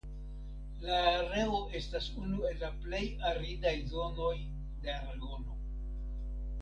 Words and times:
La 0.85 0.95
areo 1.09 1.59
estas 1.81 2.07
unu 2.21 2.47
el 2.51 2.57
la 2.63 2.71
plej 2.87 3.03
aridaj 3.33 3.77
zonoj 3.93 4.33
de 4.87 4.95
Aragono. 4.99 5.59